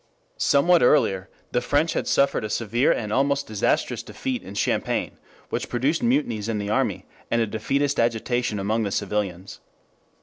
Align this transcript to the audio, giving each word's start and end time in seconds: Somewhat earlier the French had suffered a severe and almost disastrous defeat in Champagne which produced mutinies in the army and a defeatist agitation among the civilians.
Somewhat 0.39 0.81
earlier 0.81 1.29
the 1.51 1.61
French 1.61 1.93
had 1.93 2.07
suffered 2.07 2.43
a 2.43 2.49
severe 2.49 2.91
and 2.91 3.13
almost 3.13 3.45
disastrous 3.45 4.01
defeat 4.01 4.41
in 4.41 4.55
Champagne 4.55 5.19
which 5.51 5.69
produced 5.69 6.01
mutinies 6.01 6.49
in 6.49 6.57
the 6.57 6.71
army 6.71 7.05
and 7.29 7.39
a 7.39 7.45
defeatist 7.45 7.99
agitation 7.99 8.57
among 8.57 8.81
the 8.81 8.89
civilians. 8.89 9.59